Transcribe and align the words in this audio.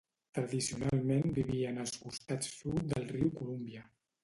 Tradicionalment 0.35 1.35
vivien 1.35 1.77
als 1.85 1.95
costats 2.07 2.51
sud 2.57 2.83
del 2.95 3.09
riu 3.15 3.33
Columbia. 3.39 3.89